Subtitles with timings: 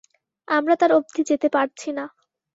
[0.47, 2.05] আমরা তার অব্ধি যেতে পারছি না।